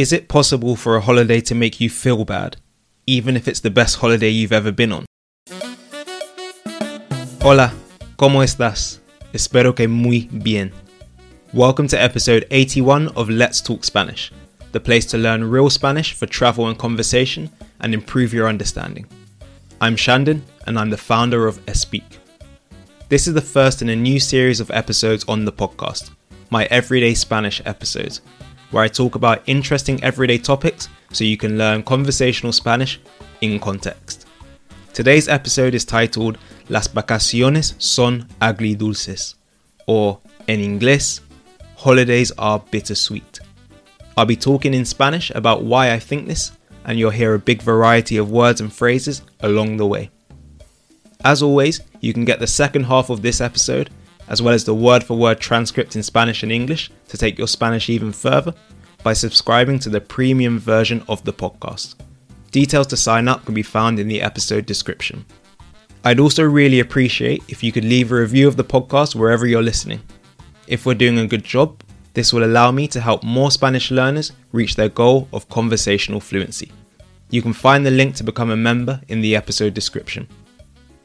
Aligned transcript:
Is 0.00 0.14
it 0.14 0.28
possible 0.28 0.76
for 0.76 0.96
a 0.96 1.00
holiday 1.02 1.42
to 1.42 1.54
make 1.54 1.78
you 1.78 1.90
feel 1.90 2.24
bad, 2.24 2.56
even 3.06 3.36
if 3.36 3.46
it's 3.46 3.60
the 3.60 3.68
best 3.68 3.96
holiday 3.96 4.30
you've 4.30 4.50
ever 4.50 4.72
been 4.72 4.92
on? 4.92 5.04
Hola, 7.42 7.74
¿cómo 8.16 8.42
estás? 8.42 9.00
Espero 9.34 9.76
que 9.76 9.86
muy 9.88 10.26
bien. 10.32 10.72
Welcome 11.52 11.86
to 11.88 12.00
episode 12.00 12.46
81 12.50 13.08
of 13.08 13.28
Let's 13.28 13.60
Talk 13.60 13.84
Spanish, 13.84 14.32
the 14.72 14.80
place 14.80 15.04
to 15.04 15.18
learn 15.18 15.44
real 15.44 15.68
Spanish 15.68 16.14
for 16.14 16.24
travel 16.24 16.66
and 16.66 16.78
conversation 16.78 17.50
and 17.80 17.92
improve 17.92 18.32
your 18.32 18.48
understanding. 18.48 19.06
I'm 19.82 19.96
Shandon, 19.96 20.42
and 20.66 20.78
I'm 20.78 20.88
the 20.88 20.96
founder 20.96 21.46
of 21.46 21.58
Espeak. 21.66 22.16
This 23.10 23.28
is 23.28 23.34
the 23.34 23.42
first 23.42 23.82
in 23.82 23.90
a 23.90 23.96
new 23.96 24.18
series 24.18 24.60
of 24.60 24.70
episodes 24.70 25.26
on 25.28 25.44
the 25.44 25.52
podcast, 25.52 26.08
my 26.48 26.64
Everyday 26.70 27.12
Spanish 27.12 27.60
episodes, 27.66 28.22
where 28.70 28.84
I 28.84 28.88
talk 28.88 29.14
about 29.14 29.42
interesting 29.46 30.02
everyday 30.02 30.38
topics 30.38 30.88
so 31.12 31.24
you 31.24 31.36
can 31.36 31.58
learn 31.58 31.82
conversational 31.82 32.52
Spanish 32.52 33.00
in 33.40 33.58
context. 33.58 34.26
Today's 34.92 35.28
episode 35.28 35.74
is 35.74 35.84
titled 35.84 36.38
Las 36.68 36.88
vacaciones 36.88 37.80
son 37.80 38.28
agridulces, 38.40 39.34
or 39.86 40.20
in 40.46 40.60
English, 40.60 41.20
Holidays 41.76 42.30
are 42.36 42.58
bittersweet. 42.70 43.40
I'll 44.16 44.26
be 44.26 44.36
talking 44.36 44.74
in 44.74 44.84
Spanish 44.84 45.30
about 45.30 45.62
why 45.62 45.92
I 45.92 45.98
think 45.98 46.26
this, 46.26 46.52
and 46.84 46.98
you'll 46.98 47.10
hear 47.10 47.32
a 47.32 47.38
big 47.38 47.62
variety 47.62 48.18
of 48.18 48.30
words 48.30 48.60
and 48.60 48.70
phrases 48.70 49.22
along 49.40 49.78
the 49.78 49.86
way. 49.86 50.10
As 51.24 51.42
always, 51.42 51.80
you 52.00 52.12
can 52.12 52.26
get 52.26 52.38
the 52.38 52.46
second 52.46 52.84
half 52.84 53.08
of 53.08 53.22
this 53.22 53.40
episode 53.40 53.88
as 54.30 54.40
well 54.40 54.54
as 54.54 54.64
the 54.64 54.74
word 54.74 55.04
for 55.04 55.18
word 55.18 55.40
transcript 55.40 55.96
in 55.96 56.02
Spanish 56.02 56.42
and 56.42 56.52
English 56.52 56.90
to 57.08 57.18
take 57.18 57.36
your 57.36 57.48
Spanish 57.48 57.90
even 57.90 58.12
further 58.12 58.54
by 59.02 59.12
subscribing 59.12 59.78
to 59.80 59.90
the 59.90 60.00
premium 60.00 60.58
version 60.58 61.02
of 61.08 61.22
the 61.24 61.32
podcast. 61.32 61.96
Details 62.52 62.86
to 62.88 62.96
sign 62.96 63.28
up 63.28 63.44
can 63.44 63.54
be 63.54 63.62
found 63.62 63.98
in 63.98 64.08
the 64.08 64.22
episode 64.22 64.66
description. 64.66 65.24
I'd 66.04 66.20
also 66.20 66.44
really 66.44 66.80
appreciate 66.80 67.42
if 67.48 67.62
you 67.62 67.72
could 67.72 67.84
leave 67.84 68.10
a 68.10 68.20
review 68.20 68.48
of 68.48 68.56
the 68.56 68.64
podcast 68.64 69.14
wherever 69.14 69.46
you're 69.46 69.62
listening. 69.62 70.00
If 70.66 70.86
we're 70.86 70.94
doing 70.94 71.18
a 71.18 71.26
good 71.26 71.44
job, 71.44 71.82
this 72.14 72.32
will 72.32 72.44
allow 72.44 72.70
me 72.70 72.88
to 72.88 73.00
help 73.00 73.22
more 73.22 73.50
Spanish 73.50 73.90
learners 73.90 74.32
reach 74.52 74.76
their 74.76 74.88
goal 74.88 75.28
of 75.32 75.48
conversational 75.48 76.20
fluency. 76.20 76.72
You 77.30 77.42
can 77.42 77.52
find 77.52 77.84
the 77.84 77.90
link 77.90 78.16
to 78.16 78.24
become 78.24 78.50
a 78.50 78.56
member 78.56 79.00
in 79.08 79.20
the 79.20 79.36
episode 79.36 79.74
description. 79.74 80.26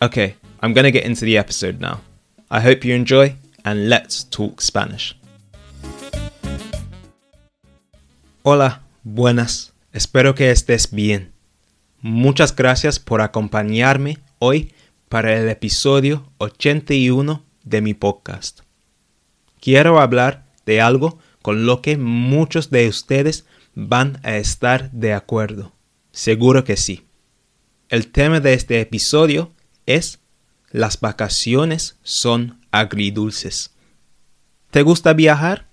Okay, 0.00 0.36
I'm 0.60 0.72
going 0.72 0.84
to 0.84 0.90
get 0.90 1.04
into 1.04 1.24
the 1.24 1.36
episode 1.36 1.80
now. 1.80 2.00
I 2.50 2.60
hope 2.60 2.86
you 2.86 2.94
enjoy, 2.94 3.36
and 3.64 3.88
let's 3.88 4.24
talk 4.24 4.60
Spanish. 4.60 5.16
Hola, 8.42 8.82
buenas, 9.02 9.72
espero 9.92 10.34
que 10.34 10.50
estés 10.50 10.90
bien. 10.90 11.32
Muchas 12.00 12.54
gracias 12.54 12.98
por 12.98 13.22
acompañarme 13.22 14.18
hoy 14.38 14.74
para 15.08 15.34
el 15.38 15.48
episodio 15.48 16.30
81 16.38 17.42
de 17.64 17.80
mi 17.80 17.94
podcast. 17.94 18.60
Quiero 19.60 19.98
hablar 19.98 20.44
de 20.66 20.82
algo 20.82 21.18
con 21.40 21.64
lo 21.64 21.80
que 21.80 21.96
muchos 21.96 22.70
de 22.70 22.88
ustedes 22.88 23.46
van 23.74 24.20
a 24.22 24.36
estar 24.36 24.90
de 24.90 25.14
acuerdo. 25.14 25.72
Seguro 26.12 26.64
que 26.64 26.76
sí. 26.76 27.06
El 27.88 28.12
tema 28.12 28.40
de 28.40 28.52
este 28.52 28.80
episodio 28.80 29.52
es 29.86 30.20
las 30.74 30.98
vacaciones 30.98 31.98
son 32.02 32.58
agridulces. 32.72 33.70
¿Te 34.72 34.82
gusta 34.82 35.12
viajar? 35.12 35.68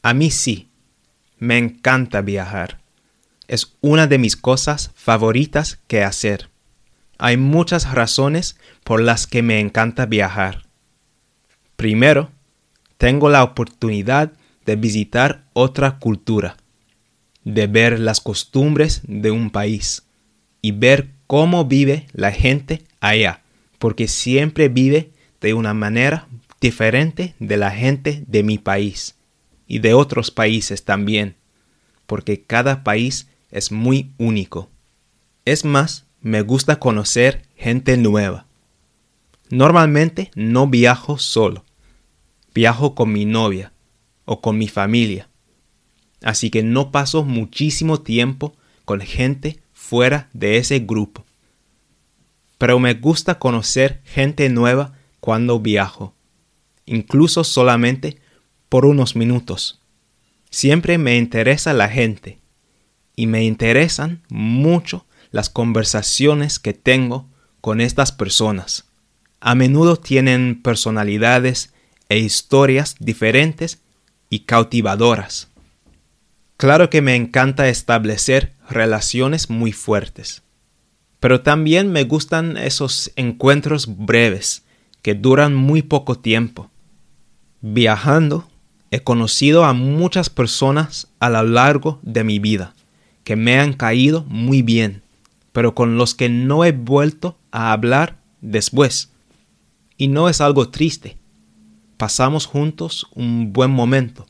A 0.00 0.14
mí 0.14 0.30
sí. 0.30 0.68
Me 1.38 1.58
encanta 1.58 2.20
viajar. 2.20 2.78
Es 3.48 3.74
una 3.80 4.06
de 4.06 4.18
mis 4.18 4.36
cosas 4.36 4.92
favoritas 4.94 5.80
que 5.88 6.04
hacer. 6.04 6.50
Hay 7.18 7.36
muchas 7.36 7.92
razones 7.92 8.56
por 8.84 9.02
las 9.02 9.26
que 9.26 9.42
me 9.42 9.58
encanta 9.58 10.06
viajar. 10.06 10.66
Primero, 11.74 12.30
tengo 12.98 13.28
la 13.28 13.42
oportunidad 13.42 14.30
de 14.64 14.76
visitar 14.76 15.46
otra 15.52 15.98
cultura, 15.98 16.58
de 17.42 17.66
ver 17.66 17.98
las 17.98 18.20
costumbres 18.20 19.00
de 19.02 19.32
un 19.32 19.50
país 19.50 20.04
y 20.60 20.70
ver 20.70 21.10
cómo 21.26 21.64
vive 21.64 22.06
la 22.12 22.30
gente 22.30 22.84
allá 23.00 23.41
porque 23.82 24.06
siempre 24.06 24.68
vive 24.68 25.10
de 25.40 25.54
una 25.54 25.74
manera 25.74 26.28
diferente 26.60 27.34
de 27.40 27.56
la 27.56 27.72
gente 27.72 28.22
de 28.28 28.44
mi 28.44 28.56
país 28.56 29.16
y 29.66 29.80
de 29.80 29.92
otros 29.92 30.30
países 30.30 30.84
también, 30.84 31.34
porque 32.06 32.42
cada 32.42 32.84
país 32.84 33.26
es 33.50 33.72
muy 33.72 34.12
único. 34.18 34.70
Es 35.44 35.64
más, 35.64 36.06
me 36.20 36.42
gusta 36.42 36.78
conocer 36.78 37.42
gente 37.56 37.96
nueva. 37.96 38.46
Normalmente 39.50 40.30
no 40.36 40.68
viajo 40.68 41.18
solo, 41.18 41.64
viajo 42.54 42.94
con 42.94 43.10
mi 43.10 43.24
novia 43.24 43.72
o 44.26 44.40
con 44.40 44.58
mi 44.58 44.68
familia, 44.68 45.28
así 46.22 46.50
que 46.50 46.62
no 46.62 46.92
paso 46.92 47.24
muchísimo 47.24 48.00
tiempo 48.00 48.54
con 48.84 49.00
gente 49.00 49.58
fuera 49.72 50.28
de 50.32 50.58
ese 50.58 50.78
grupo 50.78 51.24
pero 52.62 52.78
me 52.78 52.94
gusta 52.94 53.40
conocer 53.40 54.02
gente 54.04 54.48
nueva 54.48 54.92
cuando 55.18 55.58
viajo, 55.58 56.14
incluso 56.86 57.42
solamente 57.42 58.18
por 58.68 58.86
unos 58.86 59.16
minutos. 59.16 59.82
Siempre 60.48 60.96
me 60.96 61.18
interesa 61.18 61.72
la 61.72 61.88
gente 61.88 62.38
y 63.16 63.26
me 63.26 63.42
interesan 63.42 64.22
mucho 64.28 65.06
las 65.32 65.50
conversaciones 65.50 66.60
que 66.60 66.72
tengo 66.72 67.28
con 67.60 67.80
estas 67.80 68.12
personas. 68.12 68.84
A 69.40 69.56
menudo 69.56 69.96
tienen 69.96 70.62
personalidades 70.62 71.74
e 72.08 72.18
historias 72.18 72.94
diferentes 73.00 73.80
y 74.30 74.44
cautivadoras. 74.44 75.48
Claro 76.58 76.90
que 76.90 77.02
me 77.02 77.16
encanta 77.16 77.68
establecer 77.68 78.52
relaciones 78.70 79.50
muy 79.50 79.72
fuertes 79.72 80.44
pero 81.22 81.40
también 81.40 81.92
me 81.92 82.02
gustan 82.02 82.56
esos 82.56 83.12
encuentros 83.14 83.96
breves 83.96 84.64
que 85.02 85.14
duran 85.14 85.54
muy 85.54 85.80
poco 85.80 86.18
tiempo. 86.18 86.68
Viajando, 87.60 88.48
he 88.90 89.04
conocido 89.04 89.64
a 89.64 89.72
muchas 89.72 90.30
personas 90.30 91.12
a 91.20 91.30
lo 91.30 91.44
largo 91.44 92.00
de 92.02 92.24
mi 92.24 92.40
vida 92.40 92.74
que 93.22 93.36
me 93.36 93.60
han 93.60 93.72
caído 93.72 94.24
muy 94.24 94.62
bien, 94.62 95.04
pero 95.52 95.76
con 95.76 95.96
los 95.96 96.16
que 96.16 96.28
no 96.28 96.64
he 96.64 96.72
vuelto 96.72 97.38
a 97.52 97.70
hablar 97.70 98.18
después. 98.40 99.12
Y 99.96 100.08
no 100.08 100.28
es 100.28 100.40
algo 100.40 100.70
triste. 100.70 101.18
Pasamos 101.98 102.46
juntos 102.46 103.06
un 103.14 103.52
buen 103.52 103.70
momento 103.70 104.26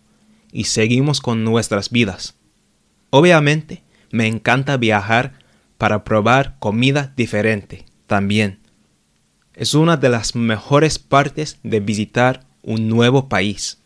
y 0.53 0.65
seguimos 0.65 1.23
con 1.23 1.43
nuestras 1.43 1.89
vidas. 1.89 2.35
Obviamente, 3.09 3.83
me 4.11 4.27
encanta 4.27 4.77
viajar 4.77 5.41
para 5.83 6.05
probar 6.05 6.61
comida 6.61 7.13
diferente 7.17 7.87
también. 8.07 8.61
Es 9.53 9.75
una 9.75 9.97
de 9.97 10.11
las 10.11 10.37
mejores 10.37 11.01
partes 11.01 11.59
de 11.65 11.81
visitar 11.81 12.47
un 12.63 12.89
nuevo 12.89 13.29
país. 13.29 13.83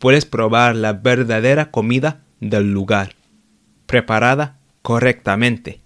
Puedes 0.00 0.26
probar 0.26 0.74
la 0.74 0.92
verdadera 0.94 1.70
comida 1.70 2.24
del 2.40 2.72
lugar, 2.72 3.14
preparada 3.86 4.58
correctamente, 4.82 5.80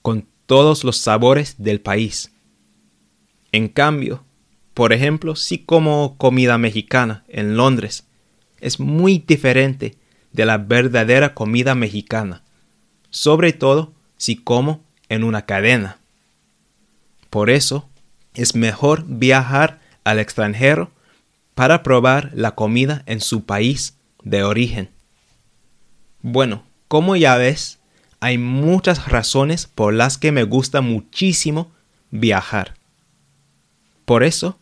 con 0.00 0.26
todos 0.46 0.84
los 0.84 0.96
sabores 0.96 1.56
del 1.58 1.82
país. 1.82 2.32
En 3.52 3.68
cambio, 3.68 4.24
por 4.72 4.94
ejemplo, 4.94 5.36
si 5.36 5.58
como 5.58 6.16
comida 6.16 6.56
mexicana 6.56 7.24
en 7.28 7.58
Londres, 7.58 8.06
es 8.58 8.80
muy 8.80 9.18
diferente 9.18 9.98
de 10.32 10.46
la 10.46 10.56
verdadera 10.56 11.34
comida 11.34 11.74
mexicana, 11.74 12.42
sobre 13.10 13.52
todo 13.52 13.99
si 14.20 14.36
como 14.36 14.84
en 15.08 15.24
una 15.24 15.46
cadena. 15.46 15.96
Por 17.30 17.48
eso 17.48 17.88
es 18.34 18.54
mejor 18.54 19.04
viajar 19.06 19.80
al 20.04 20.18
extranjero 20.18 20.90
para 21.54 21.82
probar 21.82 22.30
la 22.34 22.54
comida 22.54 23.02
en 23.06 23.22
su 23.22 23.46
país 23.46 23.96
de 24.22 24.44
origen. 24.44 24.90
Bueno, 26.20 26.64
como 26.86 27.16
ya 27.16 27.38
ves, 27.38 27.78
hay 28.20 28.36
muchas 28.36 29.08
razones 29.08 29.66
por 29.66 29.94
las 29.94 30.18
que 30.18 30.32
me 30.32 30.42
gusta 30.42 30.82
muchísimo 30.82 31.72
viajar. 32.10 32.74
Por 34.04 34.22
eso, 34.22 34.58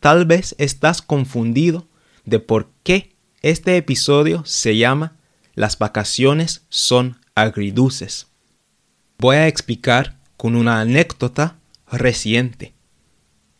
tal 0.00 0.26
vez 0.26 0.54
estás 0.58 1.00
confundido 1.00 1.86
de 2.26 2.40
por 2.40 2.68
qué 2.82 3.14
este 3.40 3.78
episodio 3.78 4.44
se 4.44 4.76
llama 4.76 5.16
Las 5.54 5.78
vacaciones 5.78 6.66
son 6.68 7.18
agridulces. 7.34 8.27
Voy 9.20 9.34
a 9.34 9.48
explicar 9.48 10.16
con 10.36 10.54
una 10.54 10.80
anécdota 10.80 11.58
reciente. 11.90 12.72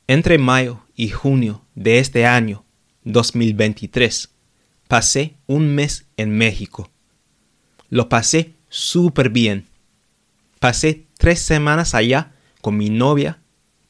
Entre 0.07 0.39
mayo 0.39 0.85
y 0.95 1.09
junio 1.09 1.65
de 1.75 1.99
este 1.99 2.27
año 2.27 2.65
2023, 3.03 4.31
pasé 4.87 5.35
un 5.49 5.75
mes 5.75 6.07
en 6.17 6.31
México. 6.31 6.89
Lo 7.91 8.09
pasé 8.09 8.55
súper 8.69 9.31
bien. 9.31 9.67
Pasé 10.61 11.07
tres 11.19 11.41
semanas 11.41 11.93
allá 11.93 12.37
con 12.61 12.77
mi 12.77 12.89
novia 12.89 13.41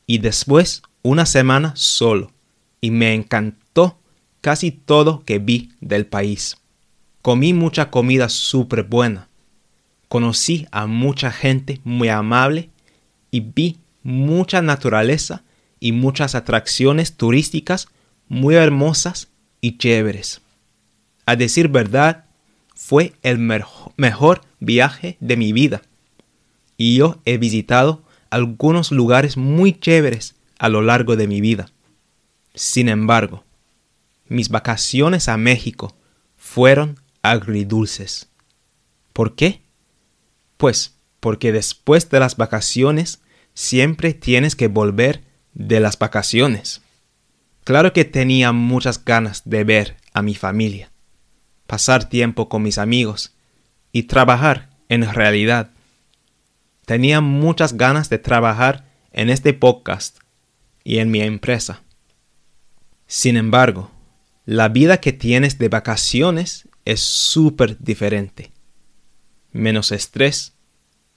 y 0.07 0.21
después 0.21 0.81
una 1.03 1.27
semana 1.27 1.77
solo. 1.77 2.33
Y 2.81 2.91
me 2.91 3.13
encantó 3.13 4.01
casi 4.41 4.71
todo 4.71 5.23
que 5.23 5.39
vi 5.39 5.73
del 5.83 6.07
país. 6.07 6.57
Comí 7.21 7.53
mucha 7.53 7.91
comida 7.91 8.31
súper 8.31 8.85
buena. 8.85 9.29
Conocí 10.09 10.67
a 10.71 10.87
mucha 10.87 11.31
gente 11.31 11.81
muy 11.85 12.09
amable 12.09 12.71
y 13.31 13.41
vi 13.41 13.79
mucha 14.03 14.63
naturaleza 14.63 15.43
y 15.81 15.93
muchas 15.93 16.35
atracciones 16.35 17.15
turísticas 17.15 17.89
muy 18.29 18.55
hermosas 18.55 19.29
y 19.61 19.77
chéveres. 19.79 20.41
A 21.27 21.37
decir 21.37 21.69
verdad, 21.69 22.25
fue 22.75 23.13
el 23.23 23.39
mejor 23.39 24.41
viaje 24.61 25.17
de 25.21 25.37
mi 25.37 25.53
vida. 25.53 25.83
Y 26.77 26.97
yo 26.97 27.21
he 27.25 27.37
visitado 27.37 28.03
algunos 28.31 28.93
lugares 28.93 29.37
muy 29.37 29.73
chéveres 29.73 30.37
a 30.59 30.69
lo 30.69 30.81
largo 30.81 31.17
de 31.17 31.27
mi 31.27 31.41
vida. 31.41 31.71
Sin 32.55 32.89
embargo, 32.89 33.45
mis 34.29 34.49
vacaciones 34.49 35.29
a 35.29 35.37
México 35.37 35.95
fueron 36.37 37.01
agridulces. 37.23 38.29
¿Por 39.13 39.35
qué? 39.35 39.61
Pues 40.59 40.99
porque 41.21 41.53
después 41.53 42.11
de 42.11 42.21
las 42.21 42.37
vacaciones 42.37 43.23
siempre 43.55 44.13
tienes 44.13 44.55
que 44.55 44.69
volver 44.69 45.25
de 45.55 45.81
las 45.81 45.99
vacaciones. 45.99 46.83
Claro 47.65 47.93
que 47.93 48.05
tenía 48.05 48.53
muchas 48.53 49.05
ganas 49.05 49.43
de 49.45 49.65
ver 49.65 49.97
a 50.13 50.23
mi 50.23 50.35
familia, 50.35 50.91
pasar 51.67 52.09
tiempo 52.09 52.49
con 52.49 52.63
mis 52.63 52.79
amigos 52.79 53.35
y 53.93 54.05
trabajar 54.05 54.71
en 54.89 55.13
realidad. 55.13 55.71
Tenía 56.87 57.21
muchas 57.21 57.77
ganas 57.77 58.09
de 58.11 58.19
trabajar 58.19 58.89
en 59.13 59.31
este 59.31 59.55
podcast 59.55 60.19
y 60.85 60.99
en 60.99 61.11
mi 61.11 61.21
empresa. 61.21 61.83
Sin 63.07 63.37
embargo, 63.37 63.91
la 64.47 64.69
vida 64.69 64.99
que 64.99 65.13
tienes 65.13 65.59
de 65.59 65.69
vacaciones 65.69 66.69
es 66.85 67.01
súper 67.01 67.79
diferente. 67.79 68.51
Menos 69.53 69.93
estrés, 69.93 70.55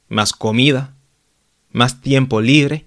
más 0.07 0.33
comida, 0.33 0.95
más 1.71 2.01
tiempo 2.01 2.41
libre, 2.41 2.85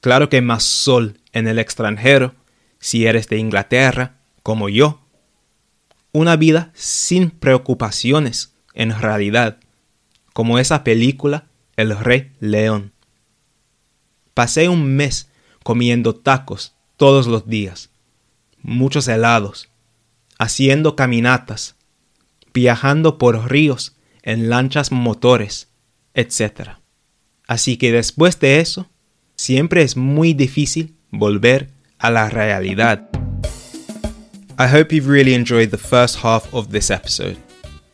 claro 0.00 0.28
que 0.28 0.40
más 0.40 0.62
sol 0.62 1.20
en 1.32 1.48
el 1.48 1.58
extranjero, 1.58 2.34
si 2.78 3.06
eres 3.06 3.28
de 3.28 3.38
Inglaterra, 3.38 4.18
como 4.42 4.68
yo. 4.68 5.00
Una 6.12 6.36
vida 6.36 6.70
sin 6.74 7.30
preocupaciones, 7.30 8.54
en 8.74 8.98
realidad, 8.98 9.58
como 10.32 10.58
esa 10.58 10.84
película 10.84 11.46
El 11.76 11.96
Rey 11.98 12.32
León. 12.40 12.92
Pasé 14.34 14.68
un 14.68 14.94
mes 14.96 15.30
comiendo 15.62 16.14
tacos 16.14 16.74
todos 16.96 17.26
los 17.26 17.48
días, 17.48 17.90
muchos 18.62 19.08
helados, 19.08 19.70
haciendo 20.38 20.96
caminatas, 20.96 21.76
viajando 22.52 23.18
por 23.18 23.50
ríos 23.50 23.96
en 24.24 24.48
lanchas 24.48 24.90
motores, 24.90 25.68
etc. 26.14 26.78
Así 27.46 27.76
que 27.76 27.92
después 27.92 28.40
de 28.40 28.60
eso, 28.60 28.88
siempre 29.36 29.82
es 29.82 29.96
muy 29.96 30.32
difícil 30.32 30.94
volver 31.10 31.68
a 31.98 32.10
la 32.10 32.30
realidad. 32.30 33.06
I 34.58 34.66
hope 34.66 34.94
you've 34.94 35.08
really 35.08 35.34
enjoyed 35.34 35.70
the 35.70 35.76
first 35.76 36.16
half 36.16 36.52
of 36.54 36.70
this 36.70 36.90
episode. 36.90 37.36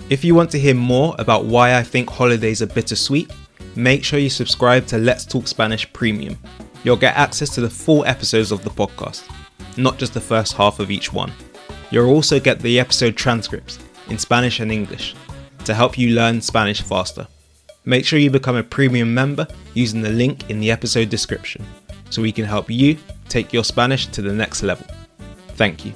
If 0.09 0.25
you 0.25 0.35
want 0.37 0.51
to 0.53 0.59
hear 0.59 0.75
more 0.75 1.15
about 1.19 1.47
why 1.47 1.77
I 1.77 1.83
think 1.83 2.09
holidays 2.09 2.63
are 2.63 2.73
bittersweet, 2.73 3.31
make 3.75 4.05
sure 4.05 4.21
you 4.21 4.31
subscribe 4.31 4.87
to 4.87 4.99
Let's 4.99 5.25
Talk 5.25 5.49
Spanish 5.49 5.93
Premium. 5.93 6.39
You'll 6.85 6.97
get 6.97 7.17
access 7.17 7.51
to 7.57 7.61
the 7.61 7.71
full 7.71 8.05
episodes 8.05 8.53
of 8.53 8.63
the 8.63 8.71
podcast, 8.71 9.29
not 9.77 9.99
just 9.99 10.15
the 10.15 10.21
first 10.21 10.53
half 10.53 10.79
of 10.79 10.91
each 10.91 11.13
one. 11.13 11.33
You'll 11.91 12.11
also 12.11 12.39
get 12.39 12.61
the 12.61 12.79
episode 12.79 13.17
transcripts 13.17 13.81
in 14.09 14.19
Spanish 14.19 14.61
and 14.61 14.71
English 14.71 15.15
to 15.71 15.75
help 15.75 15.97
you 15.97 16.11
learn 16.11 16.41
Spanish 16.41 16.83
faster. 16.83 17.29
Make 17.85 18.05
sure 18.05 18.19
you 18.19 18.29
become 18.29 18.57
a 18.57 18.63
premium 18.63 19.15
member 19.15 19.47
using 19.75 20.03
the 20.03 20.11
link 20.11 20.51
in 20.51 20.59
the 20.59 20.71
episode 20.71 21.09
description 21.09 21.65
so 22.11 22.21
we 22.21 22.33
can 22.33 22.45
help 22.45 22.69
you 22.69 22.99
take 23.29 23.53
your 23.53 23.63
Spanish 23.63 24.09
to 24.09 24.21
the 24.21 24.33
next 24.33 24.65
level. 24.65 24.85
Thank 25.55 25.85
you. 25.85 25.93